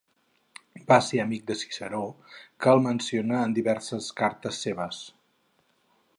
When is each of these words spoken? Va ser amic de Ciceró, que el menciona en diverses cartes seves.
Va 0.87 0.95
ser 1.07 1.19
amic 1.23 1.43
de 1.51 1.57
Ciceró, 1.59 2.01
que 2.65 2.73
el 2.73 2.81
menciona 2.87 3.45
en 3.51 3.55
diverses 3.59 4.09
cartes 4.23 4.65
seves. 4.67 5.05